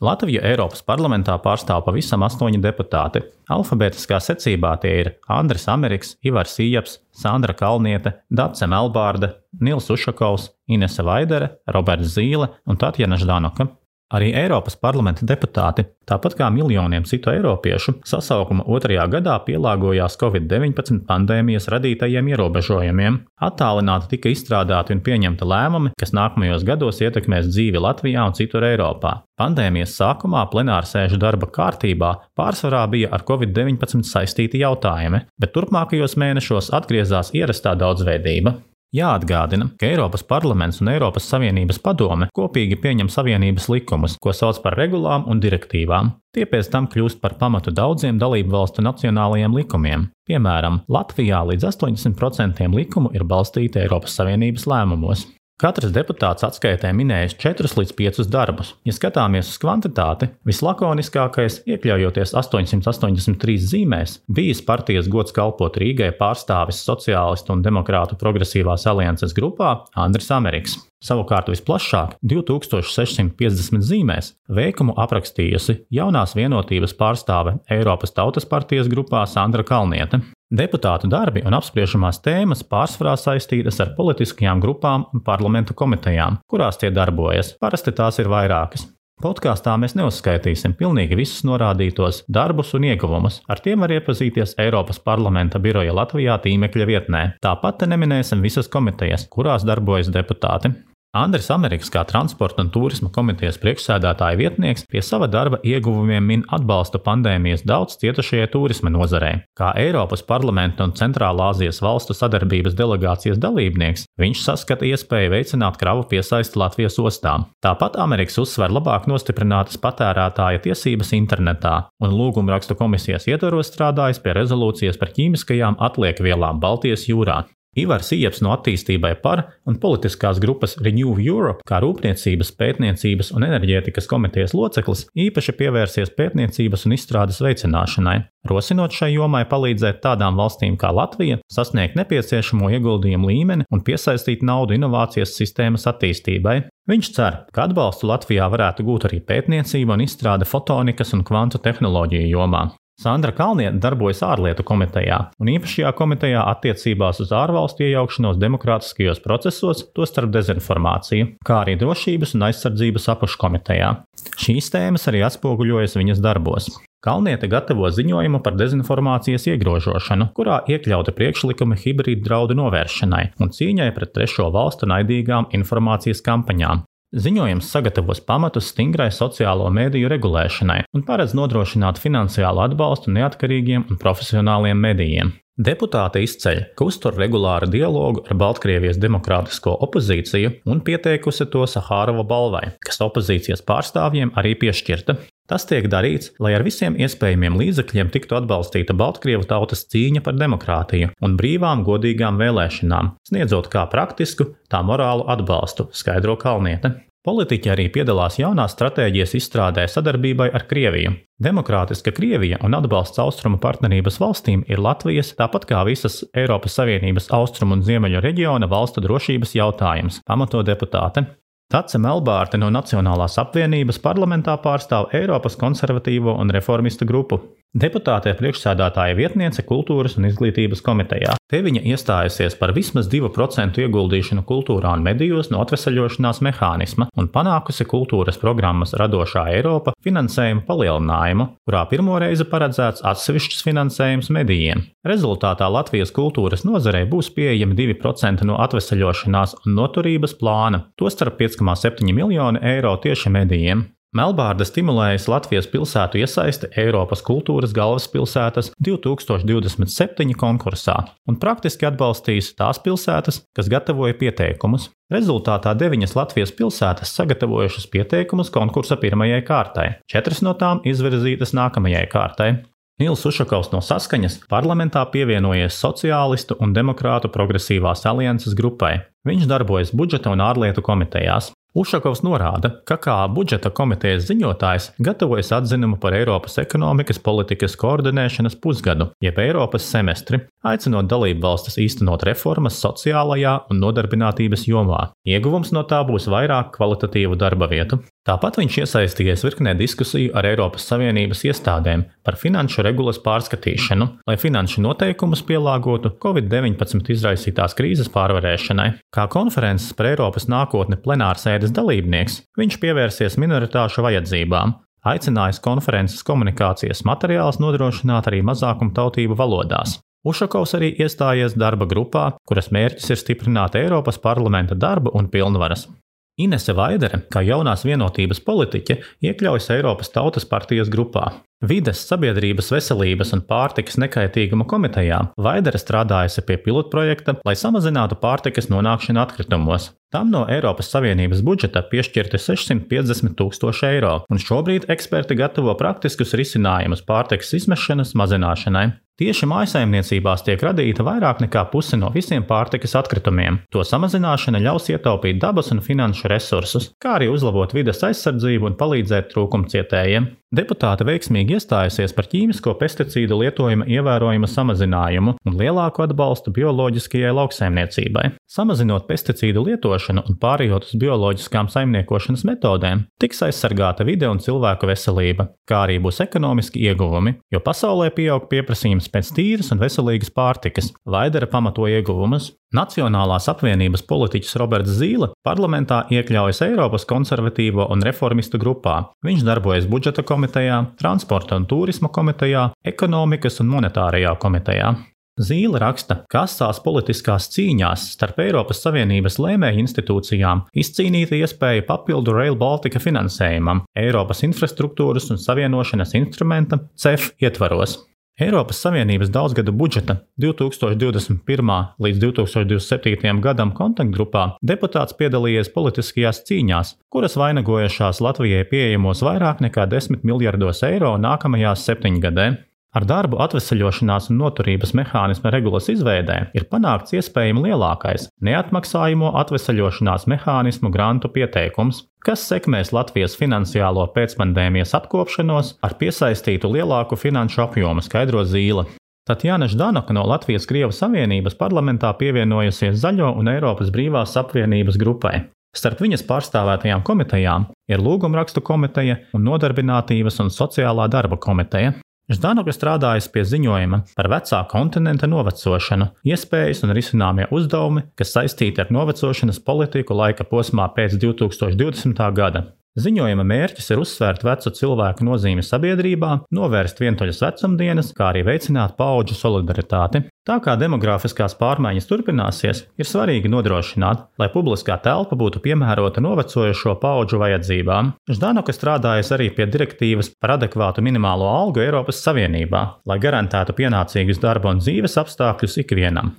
Latviju 0.00 0.40
Eiropas 0.44 0.80
parlamentā 0.84 1.34
pārstāv 1.40 1.82
pavisam 1.84 2.24
astoņi 2.24 2.62
deputāti. 2.64 3.20
Alfabētiskā 3.52 4.16
secībā 4.24 4.70
tie 4.80 4.92
ir 5.02 5.10
Andris 5.32 5.66
Ameriks, 5.72 6.14
Ivars 6.24 6.56
Ijaps, 6.64 6.98
Sandra 7.12 7.52
Kalniete, 7.56 8.14
Dace 8.32 8.68
Melbārde, 8.68 9.34
Nils 9.60 9.88
Ušakovs, 9.92 10.50
Inese 10.68 11.04
Vaidere, 11.04 11.50
Roberts 11.76 12.16
Zīle 12.16 12.54
un 12.64 12.80
Tatjana 12.80 13.20
Ždanoka. 13.20 13.68
Arī 14.14 14.28
Eiropas 14.38 14.76
parlamenta 14.78 15.26
deputāti, 15.26 15.82
tāpat 16.06 16.36
kā 16.38 16.46
miljoniem 16.54 17.02
citu 17.10 17.32
eiropiešu, 17.32 17.96
sasaukuma 18.06 18.62
otrajā 18.70 19.02
gadā 19.10 19.32
pielāgojās 19.42 20.14
Covid-19 20.20 21.00
pandēmijas 21.08 21.66
radītajiem 21.74 22.30
ierobežojumiem. 22.30 23.16
Attālināti 23.42 24.12
tika 24.12 24.30
izstrādāti 24.30 24.94
un 24.94 25.02
pieņemti 25.08 25.48
lēmumi, 25.50 25.90
kas 25.98 26.14
nākamajos 26.14 26.62
gados 26.68 27.02
ietekmēs 27.02 27.50
dzīvi 27.50 27.82
Latvijā 27.82 28.28
un 28.30 28.38
citur 28.38 28.68
Eiropā. 28.68 29.16
Pandēmijas 29.42 29.98
sākumā 29.98 30.44
plenāra 30.54 30.86
sēžu 30.86 31.18
darba 31.18 31.50
kārtībā 31.50 32.12
pārsvarā 32.38 32.84
bija 32.94 33.10
ar 33.10 33.26
Covid-19 33.26 34.06
saistīti 34.06 34.62
jautājumi, 34.62 35.24
bet 35.34 35.54
turpmākajos 35.58 36.14
mēnešos 36.22 36.70
atgriezās 36.78 37.34
ierastā 37.34 37.74
daudzveidība. 37.74 38.54
Jāatgādina, 38.94 39.66
ka 39.80 39.88
Eiropas 39.88 40.22
parlaments 40.22 40.78
un 40.80 40.92
Eiropas 40.92 41.26
Savienības 41.26 41.80
padome 41.82 42.28
kopīgi 42.36 42.78
pieņem 42.78 43.10
Savienības 43.10 43.66
likumus, 43.72 44.14
ko 44.22 44.30
sauc 44.30 44.60
par 44.62 44.78
regulām 44.78 45.26
un 45.26 45.42
direktīvām. 45.42 46.12
Tie 46.36 46.46
pēc 46.46 46.70
tam 46.70 46.86
kļūst 46.92 47.18
par 47.20 47.34
pamatu 47.40 47.74
daudziem 47.74 48.20
dalību 48.22 48.54
valstu 48.54 48.84
nacionālajiem 48.86 49.56
likumiem. 49.58 50.06
Piemēram, 50.28 50.84
Latvijā 50.86 51.42
līdz 51.50 51.66
80% 51.72 52.70
likumu 52.76 53.10
ir 53.16 53.26
balstīti 53.26 53.82
Eiropas 53.82 54.14
Savienības 54.20 54.68
lēmumos. 54.70 55.26
Katrs 55.56 55.88
deputāts 55.88 56.44
atskaitē 56.44 56.90
minējis 56.92 57.32
4 57.40 57.70
līdz 57.78 57.92
5 57.96 58.26
darbus. 58.28 58.74
Ja 58.84 58.92
skatāmies 58.92 59.48
uz 59.48 59.56
kvantitāti, 59.62 60.28
vislakoniskākais, 60.44 61.62
iekļaujoties 61.64 62.34
883 62.36 63.54
zīmēs, 63.64 64.18
bijis 64.28 64.60
partijas 64.68 65.08
gods 65.08 65.32
kalpot 65.32 65.80
Rīgai 65.80 66.10
pārstāvis 66.20 66.82
Sociālistu 66.84 67.56
un 67.56 67.64
Demokrātu 67.64 68.20
progresīvās 68.20 68.84
alianses 68.92 69.32
grupā 69.32 69.72
Andris 69.96 70.28
Ameriks. 70.36 70.76
Savukārt 71.00 71.48
visplašāk, 71.48 72.18
2650 72.20 73.80
zīmēs, 73.80 74.34
veikumu 74.52 74.92
aprakstījusi 75.00 75.86
jaunās 75.88 76.36
vienotības 76.36 76.92
pārstāve 77.00 77.62
Eiropas 77.72 78.12
Tautas 78.12 78.44
partijas 78.44 78.92
grupā 78.92 79.24
Sandra 79.24 79.64
Kalniete. 79.64 80.20
Deputātu 80.54 81.08
darbi 81.10 81.40
un 81.42 81.56
apspriežamās 81.58 82.20
tēmas 82.22 82.60
pārsvarā 82.70 83.16
saistītas 83.18 83.80
ar 83.82 83.96
politiskajām 83.96 84.60
grupām 84.62 85.08
un 85.10 85.24
parlamentu 85.26 85.74
komitejām, 85.74 86.38
kurās 86.46 86.78
tie 86.78 86.92
darbojas. 86.94 87.56
Parasti 87.58 87.90
tās 87.90 88.20
ir 88.22 88.30
vairākas. 88.30 88.86
Podkāstā 89.24 89.74
mēs 89.80 89.96
neuzskaitīsim 89.98 90.76
pilnīgi 90.78 91.18
visus 91.18 91.42
norādītos 91.48 92.22
darbus 92.30 92.74
un 92.78 92.86
ieguvumus. 92.86 93.40
Ar 93.50 93.58
tiem 93.64 93.82
var 93.82 93.96
iepazīties 93.96 94.54
Eiropas 94.62 95.00
parlamenta 95.02 95.58
biroja 95.58 95.94
Latvijā 95.96 96.36
tīmekļa 96.44 96.86
vietnē. 96.92 97.22
Tāpat 97.42 97.82
neminēsim 97.90 98.44
visas 98.44 98.70
komitejas, 98.70 99.26
kurās 99.32 99.66
darbojas 99.66 100.12
deputāti. 100.14 100.76
Andris 101.16 101.46
Amerikas 101.54 101.88
kā 101.92 102.02
transporta 102.04 102.60
un 102.60 102.68
turisma 102.74 103.08
komitejas 103.14 103.56
priekšsēdētāja 103.62 104.36
vietnieks 104.36 104.84
pie 104.90 105.00
sava 105.04 105.28
darba 105.30 105.60
ieguvumiem 105.64 106.26
min 106.28 106.42
atbalstu 106.52 107.00
pandēmijas 107.00 107.64
daudz 107.64 107.96
cietušajai 108.02 108.50
turisma 108.52 108.92
nozarei. 108.92 109.38
Kā 109.56 109.70
Eiropas 109.80 110.24
parlamenta 110.26 110.84
un 110.84 110.92
Centrālā 110.98 111.48
Azijas 111.54 111.80
valstu 111.84 112.16
sadarbības 112.16 112.76
delegācijas 112.76 113.40
dalībnieks, 113.40 114.04
viņš 114.20 114.44
saskata 114.44 114.88
iespēju 114.90 115.32
veicināt 115.32 115.80
kravu 115.80 116.04
piesaisti 116.10 116.60
Latvijas 116.60 117.00
ostām. 117.00 117.48
Tāpat 117.64 117.96
Amerikas 118.02 118.36
uzsver 118.44 118.74
labāk 118.76 119.08
nostiprinātas 119.08 119.80
patērētāja 119.80 120.66
tiesības 120.68 121.14
internetā, 121.16 121.76
un 122.04 122.12
lūgumrakstu 122.12 122.76
komisijas 122.76 123.30
ietvaros 123.30 123.72
strādājas 123.72 124.20
pie 124.20 124.36
rezolūcijas 124.36 125.00
par 125.00 125.16
ķīmiskajām 125.16 125.80
atliekvielām 125.88 126.60
Baltijas 126.60 127.08
jūrā. 127.08 127.46
Ivars 127.76 128.12
Ieps 128.16 128.40
no 128.44 128.52
attīstībai 128.54 129.12
par 129.20 129.42
un 129.68 129.76
politiskās 129.80 130.40
grupas 130.40 130.76
Renew 130.80 131.18
Europe, 131.20 131.64
kā 131.68 131.80
rūpniecības, 131.84 132.52
pētniecības 132.56 133.32
un 133.36 133.44
enerģētikas 133.48 134.08
komitejas 134.08 134.54
loceklis, 134.56 135.04
īpaši 135.12 135.54
pievērsies 135.58 136.14
pētniecības 136.16 136.86
un 136.88 136.96
izstrādes 136.96 137.42
veicināšanai, 137.44 138.16
rosinot 138.48 138.96
šai 138.96 139.10
jomai 139.14 139.44
palīdzēt 139.50 140.00
tādām 140.04 140.40
valstīm 140.40 140.78
kā 140.80 140.92
Latvija 140.96 141.42
sasniegt 141.52 141.98
nepieciešamo 142.00 142.72
ieguldījumu 142.78 143.28
līmeni 143.32 143.68
un 143.68 143.84
piesaistīt 143.84 144.46
naudu 144.46 144.78
inovācijas 144.78 145.36
sistēmas 145.36 145.84
attīstībai. 145.92 146.62
Viņš 146.88 147.12
cer, 147.12 147.38
ka 147.52 147.66
atbalstu 147.66 148.08
Latvijā 148.08 148.48
varētu 148.48 148.86
gūt 148.86 149.08
arī 149.10 149.20
pētniecība 149.20 149.98
un 149.98 150.06
izstrāde 150.06 150.48
fotonikas 150.48 151.12
un 151.16 151.26
kvantu 151.26 151.60
tehnoloģiju 151.60 152.32
jomā. 152.32 152.66
Sandra 152.96 153.28
Kalniete 153.36 153.76
darbojas 153.76 154.22
ārlietu 154.24 154.64
komitejā 154.64 155.18
un 155.36 155.50
īpašajā 155.52 155.90
komitejā 155.98 156.40
attiecībās 156.54 157.20
uz 157.20 157.34
ārvalstu 157.36 157.84
iejaukšanos 157.84 158.38
demokrātiskajos 158.40 159.20
procesos, 159.20 159.82
tostarp 159.92 160.32
dezinformāciju, 160.32 161.34
kā 161.44 161.58
arī 161.66 161.76
drošības 161.82 162.32
un 162.38 162.46
aizsardzības 162.48 163.10
apakškomitejā. 163.12 163.92
Šīs 164.40 164.72
tēmas 164.72 165.04
arī 165.12 165.20
atspoguļojas 165.28 165.98
viņas 166.00 166.24
darbos. 166.24 166.70
Kalniete 167.04 167.52
gatavo 167.52 167.86
ziņojumu 167.92 168.40
par 168.42 168.56
dezinformācijas 168.56 169.44
iegrožošanu, 169.52 170.30
kurā 170.34 170.62
iekļauti 170.64 171.12
priekšlikumi 171.20 171.76
hibrīdu 171.84 172.24
draudu 172.24 172.56
novēršanai 172.56 173.22
un 173.36 173.52
cīņai 173.52 173.92
pret 173.94 174.16
trešo 174.16 174.48
valstu 174.56 174.88
naidīgām 174.88 175.52
informācijas 175.60 176.24
kampaņām, 176.26 176.86
Ziņojums 177.14 177.68
sagatavos 177.70 178.18
pamatus 178.26 178.72
stingrai 178.72 179.12
sociālo 179.14 179.68
mediju 179.70 180.08
regulēšanai 180.10 180.80
un 180.96 181.04
paredz 181.06 181.36
nodrošināt 181.38 182.00
finansiālu 182.02 182.64
atbalstu 182.64 183.14
neatkarīgiem 183.14 183.84
un 183.86 184.00
profesionāliem 184.00 184.80
medijiem. 184.82 185.30
Deputāte 185.56 186.20
izceļ, 186.20 186.58
ka 186.76 186.84
uztur 186.90 187.14
regulāru 187.16 187.70
dialogu 187.72 188.26
ar 188.26 188.36
Baltkrievijas 188.42 188.98
demokrātisko 189.00 189.72
opozīciju 189.86 190.50
un 190.68 190.82
pieteikusi 190.84 191.46
to 191.54 191.62
Sahārova 191.70 192.26
balvai, 192.28 192.66
kas 192.84 193.00
opozīcijas 193.06 193.62
pārstāvjiem 193.64 194.34
arī 194.36 194.52
piešķirta. 194.66 195.16
Tas 195.46 195.66
tiek 195.70 195.86
darīts, 195.86 196.32
lai 196.42 196.56
ar 196.56 196.64
visiem 196.66 196.96
iespējamiem 196.98 197.54
līdzekļiem 197.60 198.10
tiktu 198.14 198.38
atbalstīta 198.40 198.96
Baltkrievu 198.98 199.46
tautas 199.46 199.84
cīņa 199.92 200.24
par 200.26 200.34
demokrātiju 200.40 201.12
un 201.22 201.36
brīvām, 201.38 201.86
godīgām 201.86 202.40
vēlēšanām, 202.42 203.14
sniedzot 203.30 203.70
kā 203.70 203.86
praktisku, 203.92 204.50
tā 204.72 204.82
morālu 204.82 205.28
atbalstu, 205.30 205.86
skaidro 205.94 206.34
Kalniete. 206.40 206.96
Politiķi 207.26 207.70
arī 207.72 207.88
piedalās 207.90 208.36
jaunās 208.38 208.76
stratēģijas 208.76 209.32
izstrādē 209.34 209.88
sadarbībai 209.90 210.46
ar 210.54 210.62
Krieviju. 210.70 211.16
Demokrātiska 211.42 212.12
Krievija 212.14 212.60
un 212.62 212.76
atbalsts 212.78 213.18
austrumu 213.18 213.58
partnerības 213.62 214.20
valstīm 214.22 214.62
ir 214.70 214.82
Latvijas, 214.82 215.32
tāpat 215.38 215.66
kā 215.66 215.80
visas 215.88 216.20
Eiropas 216.30 216.78
Savienības 216.78 217.26
austrumu 217.34 217.74
un 217.78 217.82
ziemeļu 217.86 218.22
reģiona 218.22 218.70
valstu 218.70 219.02
drošības 219.02 219.56
jautājums, 219.58 220.20
pamato 220.26 220.62
deputāte. 220.66 221.26
Tace 221.66 221.98
Melbārte 221.98 222.60
no 222.62 222.68
Nacionālās 222.70 223.40
apvienības 223.42 223.96
parlamentā 223.98 224.52
pārstāv 224.62 225.08
Eiropas 225.18 225.56
konservatīvo 225.58 226.36
un 226.38 226.52
reformistu 226.54 227.08
grupu. 227.08 227.40
Deputāte 227.76 228.30
ir 228.32 228.38
priekšsēdētāja 228.38 229.12
vietniece 229.18 229.60
Kultūras 229.68 230.14
un 230.16 230.24
izglītības 230.30 230.80
komitejā. 230.80 231.34
Te 231.52 231.58
viņa 231.60 231.82
iestājusies 231.92 232.54
par 232.56 232.70
vismaz 232.72 233.10
2% 233.12 233.82
ieguldīšanu 233.82 234.46
kultūrā 234.48 234.94
un 234.96 235.02
medijos 235.04 235.50
no 235.52 235.60
atvesaļošanās 235.60 236.40
mehānisma 236.46 237.10
un 237.20 237.28
panākusi 237.34 237.84
kultūras 237.90 238.40
programmas 238.40 238.96
Radošā 238.96 239.42
Eiropa 239.58 239.92
finansējuma 240.06 240.64
palielinājumu, 240.64 241.46
kurā 241.68 241.82
pirmo 241.90 242.16
reizi 242.22 242.46
paredzēts 242.48 243.04
atsevišķs 243.12 243.66
finansējums 243.68 244.32
medijiem. 244.32 244.86
Rezultātā 245.04 245.68
Latvijas 245.68 246.14
kultūras 246.16 246.64
nozarei 246.64 247.04
būs 247.04 247.28
pieejami 247.36 247.76
2% 247.76 248.48
no 248.48 248.56
atvesaļošanās 248.64 249.52
un 249.66 249.76
noturības 249.76 250.38
plāna, 250.40 250.86
tostarp 250.96 251.36
5,7 251.44 252.08
miljoni 252.16 252.64
eiro 252.72 252.96
tieši 253.04 253.36
medijiem. 253.36 253.84
Melbārda 254.14 254.64
stimulējas 254.64 255.26
Latvijas 255.28 255.66
pilsētu 255.68 256.20
iesaisti 256.20 256.68
Eiropas 256.78 257.24
kultūras 257.26 257.74
galvaspilsētas 257.76 258.70
2027 258.78 260.36
konkursā 260.38 260.94
un 261.26 261.40
praktiski 261.42 261.88
atbalstīs 261.88 262.52
tās 262.56 262.78
pilsētas, 262.84 263.42
kas 263.56 263.68
gatavoja 263.72 264.14
pieteikumus. 264.20 264.88
Rezultātā 265.12 265.74
deviņas 265.78 266.16
Latvijas 266.16 266.54
pilsētas 266.54 267.12
sagatavojušas 267.18 267.90
pieteikumus 267.90 268.52
konkursa 268.54 268.96
pirmajai 269.02 269.42
kārtai, 269.46 269.90
četras 270.10 270.40
no 270.46 270.54
tām 270.54 270.80
izvirzītas 270.86 271.52
nākamajai 271.58 272.06
kārtai. 272.12 272.50
Nils 272.96 273.26
Ušakovs 273.28 273.74
no 273.74 273.82
Saskaņas 273.84 274.38
parlamentā 274.48 275.02
pievienojies 275.12 275.76
sociālistu 275.76 276.56
un 276.64 276.72
demokrātu 276.72 277.28
progresīvās 277.28 278.06
alianses 278.08 278.56
grupai. 278.56 278.94
Viņš 279.26 279.46
darbojas 279.50 279.90
budžeta 279.90 280.30
un 280.30 280.44
ārlietu 280.44 280.84
komitejās. 280.86 281.50
Ušakovs 281.76 282.22
norāda, 282.24 282.70
ka 282.88 282.96
kā 283.04 283.14
budžeta 283.28 283.68
komitejas 283.68 284.24
ziņotājs 284.30 284.86
gatavojas 284.96 285.50
atzinumu 285.58 285.98
par 286.00 286.14
Eiropas 286.16 286.56
ekonomikas 286.62 287.20
politikas 287.20 287.76
koordinēšanas 287.76 288.56
pusgadu, 288.62 289.10
jeb 289.20 289.36
Eiropas 289.42 289.84
semestri, 289.84 290.40
aicinot 290.64 291.10
dalību 291.10 291.44
valstis 291.44 291.76
īstenot 291.82 292.24
reformas 292.24 292.80
sociālajā 292.80 293.58
un 293.68 293.82
nodarbinātības 293.84 294.64
jomā. 294.70 295.10
Ieguvums 295.28 295.74
no 295.76 295.84
tā 295.84 296.00
būs 296.08 296.30
vairāk 296.32 296.72
kvalitatīvu 296.78 297.36
darba 297.36 297.68
vietu. 297.68 298.00
Tāpat 298.26 298.56
viņš 298.58 298.80
iesaistījies 298.80 299.44
virknē 299.44 299.76
diskusiju 299.78 300.32
ar 300.34 300.48
Eiropas 300.48 300.88
Savienības 300.88 301.44
iestādēm 301.46 302.06
par 302.26 302.40
finanšu 302.40 302.82
regulas 302.82 303.20
pārskatīšanu, 303.22 304.08
lai 304.26 304.34
finanšu 304.40 304.82
noteikumus 304.82 305.44
pielāgotu 305.46 306.10
Covid-19 306.24 307.12
izraisītās 307.14 307.76
krīzes 307.78 308.10
pārvarēšanai. 308.16 308.88
Kā 309.16 309.24
konferences 309.32 309.94
par 309.96 310.10
Eiropas 310.10 310.44
nākotni 310.52 310.98
plenārsēdes 311.00 311.70
dalībnieks, 311.72 312.34
viņš 312.60 312.74
pievērsies 312.82 313.38
minoritāšu 313.40 314.04
vajadzībām, 314.04 314.74
aicinājis 315.08 315.62
konferences 315.64 316.20
komunikācijas 316.28 317.00
materiālus 317.08 317.56
nodrošināt 317.62 318.28
arī 318.28 318.42
mazākumu 318.44 318.92
tautību 318.98 319.38
valodās. 319.38 319.96
Ušakovs 320.28 320.76
arī 320.76 320.90
iestājies 321.00 321.56
darba 321.56 321.88
grupā, 321.88 322.26
kuras 322.44 322.68
mērķis 322.74 323.14
ir 323.14 323.22
stiprināt 323.22 323.78
Eiropas 323.80 324.20
parlamenta 324.20 324.76
darbu 324.76 325.14
un 325.16 325.30
pilnvaras. 325.32 325.86
Inese 326.36 326.74
Vaidere, 326.76 327.22
kā 327.32 327.40
jaunās 327.40 327.86
vienotības 327.88 328.42
politiķe, 328.44 328.98
iekļaujas 329.24 329.70
Eiropas 329.72 330.10
Tautas 330.12 330.44
partijas 330.44 330.90
grupā. 330.92 331.30
Vides, 331.64 332.02
sabiedrības 332.04 332.68
veselības 332.74 333.32
un 333.32 333.40
pārtikas 333.48 333.96
nekaitīguma 334.02 334.66
komitejā 334.68 335.22
Vaidere 335.40 335.80
strādājusi 335.80 336.44
pie 336.44 336.58
pilotprojekta, 336.60 337.38
lai 337.48 337.54
samazinātu 337.56 338.18
pārtikas 338.20 338.68
nonākšanu 338.68 339.22
atkritumos. 339.22 339.94
Tam 340.12 340.28
no 340.34 340.44
Eiropas 340.52 340.92
Savienības 340.92 341.40
budžeta 341.46 341.80
piešķirti 341.88 342.42
650 342.44 343.32
tūkstoši 343.40 343.88
eiro, 343.94 344.12
un 344.28 344.36
šobrīd 344.36 344.90
eksperti 344.92 345.40
gatavo 345.40 345.72
praktiskus 345.80 346.36
risinājumus 346.36 347.00
pārtikas 347.08 347.56
izmešanas 347.62 348.12
mazināšanai. 348.12 348.90
Tieši 349.16 349.46
mājsaimniecībās 349.48 350.42
tiek 350.44 350.60
radīta 350.60 351.00
vairāk 351.06 351.38
nekā 351.40 351.62
puse 351.72 351.96
no 351.96 352.10
visiem 352.12 352.42
pārtikas 352.44 352.92
atkritumiem. 353.00 353.62
To 353.72 353.80
samazināšana 353.80 354.60
ļaus 354.60 354.90
ietaupīt 354.92 355.38
dabas 355.40 355.72
un 355.72 355.80
finanšu 355.80 356.28
resursus, 356.28 356.90
kā 357.00 357.14
arī 357.16 357.30
uzlabot 357.32 357.72
vides 357.72 358.04
aizsardzību 358.04 358.68
un 358.68 358.76
palīdzēt 358.76 359.30
trūkumcietējiem. 359.32 360.28
Deputāte 360.54 361.02
veiksmīgi 361.02 361.56
iestājusies 361.56 362.12
par 362.14 362.28
ķīmisko 362.30 362.76
pesticīdu 362.78 363.34
lietojuma 363.40 363.88
ievērojumu 363.90 364.46
samazinājumu 364.46 365.32
un 365.42 365.56
lielāku 365.58 366.04
atbalstu 366.04 366.52
bioloģiskajai 366.54 367.32
lauksaimniecībai. 367.34 368.28
Samazinot 368.46 369.08
pesticīdu 369.08 369.64
lietošanu 369.66 370.22
un 370.22 370.38
pārējot 370.38 370.86
uz 370.86 371.00
bioloģiskām 371.02 371.66
saimniekošanas 371.74 372.46
metodēm, 372.46 373.02
tiks 373.18 373.42
aizsargāta 373.48 374.06
vide 374.06 374.30
un 374.30 374.38
cilvēku 374.38 374.86
veselība, 374.86 375.48
kā 375.66 375.82
arī 375.88 375.98
būs 376.04 376.22
ekonomiski 376.22 376.84
ieguvumi, 376.86 377.34
jo 377.50 377.62
pasaulē 377.66 378.12
pieaug 378.14 378.46
pieprasījums 378.52 379.10
pēc 379.10 379.34
tīras 379.34 379.74
un 379.74 379.82
veselīgas 379.82 380.30
pārtikas. 380.30 380.92
Vaidera 381.10 381.50
pamato 381.50 381.90
ieguvumus. 381.90 382.52
Nacionālās 382.74 383.46
apvienības 383.52 384.02
politiķis 384.10 384.56
Roberts 384.58 384.96
Zīle 384.98 385.28
parlamentā 385.46 386.00
iekļaujas 386.10 386.64
Eiropas 386.66 387.06
konservatīvo 387.06 387.86
un 387.94 388.02
reformistu 388.02 388.58
grupā. 388.58 388.96
Viņš 389.26 389.44
darbojas 389.46 389.86
budžeta 389.86 390.24
komitejā, 390.26 390.80
transporta 390.98 391.60
un 391.60 391.68
turisma 391.70 392.10
komitejā, 392.10 392.72
ekonomikas 392.82 393.62
un 393.62 393.70
monetārajā 393.70 394.34
komitejā. 394.42 394.96
Zīle 395.36 395.76
raksta, 395.78 396.22
ka 396.32 396.46
asās 396.46 396.78
politiskās 396.80 397.50
cīņās 397.52 398.06
starp 398.14 398.40
Eiropas 398.40 398.80
Savienības 398.80 399.36
lēmēju 399.44 399.82
institūcijām 399.84 400.64
izcīnīta 400.72 401.36
iespēja 401.36 401.84
papildu 401.86 402.32
Rail 402.32 402.56
Baltica 402.56 403.02
finansējumam 403.04 403.84
Eiropas 404.00 404.40
infrastruktūras 404.48 405.28
un 405.30 405.38
savienošanas 405.38 406.16
instrumenta 406.16 406.80
CEF 406.96 407.34
ietvaros. 407.44 407.98
Eiropas 408.36 408.76
Savienības 408.84 409.30
daudzgada 409.32 409.72
budžeta 409.72 410.18
2021. 410.36 411.70
līdz 412.04 412.18
2027. 412.20 413.38
gadam 413.40 413.70
kontaktgrupā 413.72 414.42
deputāts 414.60 415.16
piedalījies 415.16 415.70
politiskajās 415.72 416.42
cīņās, 416.44 416.90
kuras 417.08 417.38
vainagojušās 417.40 418.20
Latvijai 418.20 418.66
pieejamos 418.68 419.24
vairāk 419.24 419.64
nekā 419.64 419.86
10 419.88 420.28
miljardos 420.28 420.84
eiro 420.84 421.14
nākamajās 421.16 421.88
septiņgadē. 421.88 422.50
Ar 422.96 423.04
darbu 423.04 423.36
atvesaļošanās 423.44 424.30
un 424.32 424.38
noturības 424.40 424.94
mehānisma 424.96 425.50
regulas 425.52 425.90
izveidē 425.92 426.36
ir 426.56 426.64
panākts 426.70 427.12
iespējami 427.18 427.66
lielākais 427.66 428.30
neatmaksājumu 428.48 429.34
atvesaļošanās 429.42 430.24
mehānismu 430.32 430.88
grantu 430.94 431.28
pieteikums, 431.34 432.06
kas 432.24 432.46
sekmēs 432.48 432.94
Latvijas 432.96 433.36
finansiālo 433.36 434.06
pēcpandēmijas 434.14 434.96
atkopšanos 434.96 435.74
ar 435.84 435.96
piesaistītu 436.00 436.70
lielāku 436.72 437.18
finanšu 437.20 437.66
apjomu, 437.66 438.04
skaidro 438.06 438.46
Zīle. 438.48 438.86
Tatjana 439.28 439.68
Ždanoka 439.68 440.16
no 440.16 440.24
Latvijas 440.30 440.64
Krievijas 440.70 441.02
Savienības 441.02 441.58
parlamentā 441.60 442.14
pievienojusies 442.16 442.96
Zaļo 443.02 443.34
un 443.36 443.52
Eiropas 443.52 443.92
Brīvās 443.92 444.38
apvienības 444.40 444.96
grupai. 445.02 445.42
Starp 445.76 446.00
viņas 446.00 446.24
pārstāvētajām 446.24 447.04
komitejām 447.04 447.68
ir 447.92 448.00
Lūgumrakstu 448.00 448.64
komiteja 448.64 449.20
un 449.36 449.44
Nodarbinātības 449.44 450.40
un 450.46 450.54
sociālā 450.54 451.10
darba 451.12 451.36
komiteja. 451.36 451.92
Ždanoka 452.26 452.72
strādājas 452.74 453.28
pie 453.30 453.44
ziņojuma 453.46 454.00
par 454.18 454.26
vecā 454.32 454.58
kontinenta 454.66 455.28
novecošanu, 455.30 456.08
iespējas 456.26 456.82
un 456.82 456.94
risināmie 456.98 457.46
uzdevumi, 457.54 458.02
kas 458.18 458.34
saistīti 458.34 458.82
ar 458.82 458.90
novecošanas 458.90 459.62
politiku 459.62 460.16
laika 460.18 460.46
posmā 460.50 460.88
pēc 460.96 461.14
2020. 461.22 462.24
gada. 462.34 462.64
Ziņojuma 462.96 463.44
mērķis 463.44 463.90
ir 463.92 464.00
uzsvērt 464.00 464.40
vecu 464.46 464.70
cilvēku 464.72 465.24
nozīmi 465.28 465.60
sabiedrībā, 465.60 466.30
novērst 466.56 467.02
vientuļas 467.02 467.42
vecumdienas, 467.44 468.14
kā 468.16 468.30
arī 468.30 468.40
veicināt 468.46 468.94
paudžu 468.96 469.36
solidaritāti. 469.36 470.22
Tā 470.48 470.56
kā 470.64 470.78
demogrāfiskās 470.80 471.58
pārmaiņas 471.60 472.08
turpināsies, 472.08 472.80
ir 472.96 473.08
svarīgi 473.10 473.50
nodrošināt, 473.52 474.22
lai 474.40 474.48
publiskā 474.54 474.96
telpa 475.04 475.36
būtu 475.36 475.60
piemērota 475.66 476.24
novecojošo 476.24 476.96
paudžu 477.02 477.42
vajadzībām. 477.42 478.14
Ždanoka 478.32 478.72
strādājas 478.72 479.34
arī 479.36 479.50
pie 479.52 479.68
direktīvas 479.68 480.32
par 480.40 480.56
adekvātu 480.56 481.04
minimālo 481.04 481.50
algu 481.52 481.84
Eiropas 481.84 482.22
Savienībā, 482.24 482.82
lai 483.04 483.18
garantētu 483.20 483.76
pienācīgus 483.76 484.40
darba 484.40 484.72
un 484.72 484.80
dzīves 484.80 485.20
apstākļus 485.20 485.82
ikvienam. 485.84 486.32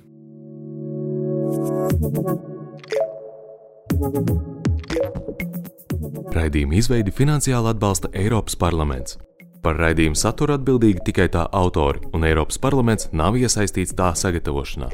Raidījuma 6.34 6.78
izveidi 6.78 7.14
finansiāli 7.14 7.72
atbalsta 7.72 8.10
Eiropas 8.16 8.56
parlaments. 8.58 9.18
Par 9.62 9.78
raidījumu 9.80 10.18
saturu 10.18 10.54
atbildīgi 10.54 11.02
tikai 11.08 11.28
tā 11.34 11.48
autori, 11.52 12.04
un 12.14 12.26
Eiropas 12.28 12.60
parlaments 12.62 13.10
nav 13.12 13.38
iesaistīts 13.40 13.96
tā 13.98 14.12
sagatavošanā. 14.14 14.92